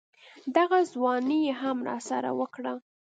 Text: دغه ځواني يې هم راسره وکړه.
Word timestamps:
دغه 0.55 0.79
ځواني 0.93 1.39
يې 1.47 1.53
هم 1.61 1.77
راسره 1.89 2.31
وکړه. 2.39 2.73